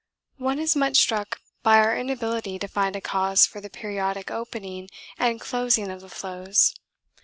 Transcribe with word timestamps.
One 0.39 0.57
is 0.57 0.75
much 0.75 0.97
struck 0.97 1.41
by 1.61 1.77
our 1.77 1.95
inability 1.95 2.57
to 2.57 2.67
find 2.67 2.95
a 2.95 3.01
cause 3.01 3.45
for 3.45 3.61
the 3.61 3.69
periodic 3.69 4.31
opening 4.31 4.89
and 5.19 5.39
closing 5.39 5.91
of 5.91 6.01
the 6.01 6.09
floes. 6.09 6.73